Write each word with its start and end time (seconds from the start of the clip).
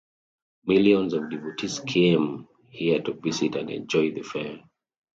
Millions 0.65 1.13
of 1.13 1.29
devotees 1.29 1.77
come 1.79 2.47
here 2.69 2.99
to 3.03 3.13
visit 3.13 3.53
and 3.55 3.69
enjoy 3.69 4.09
the 4.11 4.23
fair. 4.23 4.59